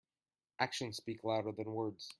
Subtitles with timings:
[0.57, 2.09] Actions speak louder than words.